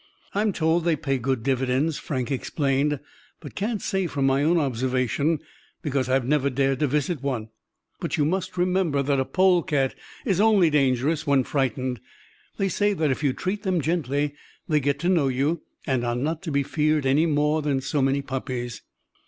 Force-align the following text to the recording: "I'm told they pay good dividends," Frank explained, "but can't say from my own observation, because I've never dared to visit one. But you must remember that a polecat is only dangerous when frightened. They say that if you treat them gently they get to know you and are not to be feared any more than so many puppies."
"I'm 0.33 0.51
told 0.51 0.83
they 0.83 0.95
pay 0.95 1.19
good 1.19 1.43
dividends," 1.43 1.99
Frank 1.99 2.31
explained, 2.31 2.99
"but 3.39 3.53
can't 3.53 3.83
say 3.83 4.07
from 4.07 4.25
my 4.25 4.41
own 4.43 4.57
observation, 4.57 5.37
because 5.83 6.09
I've 6.09 6.25
never 6.25 6.49
dared 6.49 6.79
to 6.79 6.87
visit 6.87 7.21
one. 7.21 7.49
But 7.99 8.17
you 8.17 8.25
must 8.25 8.57
remember 8.57 9.03
that 9.03 9.19
a 9.19 9.25
polecat 9.25 9.93
is 10.25 10.41
only 10.41 10.71
dangerous 10.71 11.27
when 11.27 11.43
frightened. 11.43 11.99
They 12.57 12.67
say 12.67 12.93
that 12.93 13.11
if 13.11 13.23
you 13.23 13.31
treat 13.33 13.61
them 13.61 13.79
gently 13.79 14.33
they 14.67 14.79
get 14.79 14.97
to 15.01 15.07
know 15.07 15.27
you 15.27 15.61
and 15.85 16.03
are 16.03 16.15
not 16.15 16.41
to 16.45 16.51
be 16.51 16.63
feared 16.63 17.05
any 17.05 17.27
more 17.27 17.61
than 17.61 17.79
so 17.79 18.01
many 18.01 18.23
puppies." 18.23 18.81